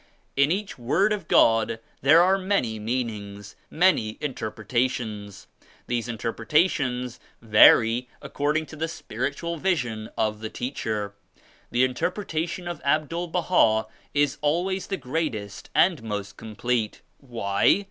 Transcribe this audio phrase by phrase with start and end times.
[0.35, 5.45] "In each Word of God there are many mean jings, many interpretations.
[5.85, 11.13] These interpreta; tions vary according to the spiritual vision of the teacher.
[11.69, 13.85] The interpretation of Abdul Baha
[14.15, 17.03] is always the greatest and most complete.
[17.19, 17.79] Why?